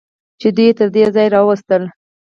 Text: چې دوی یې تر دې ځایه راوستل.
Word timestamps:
چې 0.39 0.47
دوی 0.55 0.65
یې 0.69 0.77
تر 0.77 0.87
دې 0.95 1.03
ځایه 1.15 1.33
راوستل. 1.35 1.83